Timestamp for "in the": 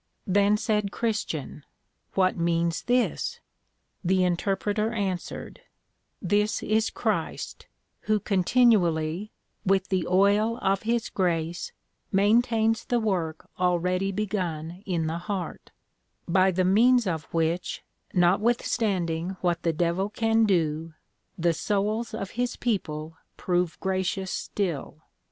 14.87-15.19